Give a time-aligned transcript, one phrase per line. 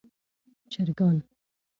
[0.71, 1.17] چرګان